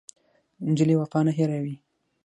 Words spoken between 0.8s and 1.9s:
وفا نه هېروي.